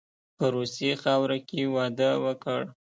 [0.37, 2.61] په روسي خاوره کې واده وکړ.